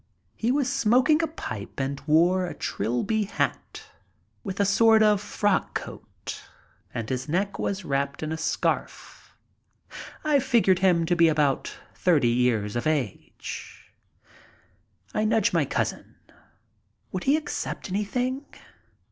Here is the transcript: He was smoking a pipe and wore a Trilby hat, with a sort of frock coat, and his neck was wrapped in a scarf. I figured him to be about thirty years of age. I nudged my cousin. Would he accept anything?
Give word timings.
He 0.33 0.51
was 0.51 0.67
smoking 0.67 1.21
a 1.21 1.27
pipe 1.27 1.79
and 1.79 2.01
wore 2.07 2.47
a 2.47 2.55
Trilby 2.55 3.25
hat, 3.25 3.83
with 4.43 4.59
a 4.59 4.65
sort 4.65 5.03
of 5.03 5.21
frock 5.21 5.75
coat, 5.75 6.41
and 6.91 7.07
his 7.07 7.29
neck 7.29 7.59
was 7.59 7.85
wrapped 7.85 8.23
in 8.23 8.31
a 8.31 8.35
scarf. 8.37 9.37
I 10.23 10.39
figured 10.39 10.79
him 10.79 11.05
to 11.05 11.15
be 11.15 11.27
about 11.27 11.77
thirty 11.93 12.29
years 12.29 12.75
of 12.75 12.87
age. 12.87 13.93
I 15.13 15.23
nudged 15.23 15.53
my 15.53 15.65
cousin. 15.65 16.15
Would 17.11 17.25
he 17.25 17.37
accept 17.37 17.87
anything? 17.91 18.43